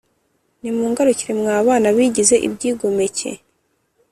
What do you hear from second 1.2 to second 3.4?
mwa bana bigize ibyigomeke